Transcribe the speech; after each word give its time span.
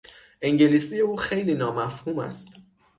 انگلیسی 0.41 0.99
او 0.99 1.17
خیلی 1.17 1.53
نامفهوم 1.53 2.19
است. 2.19 2.53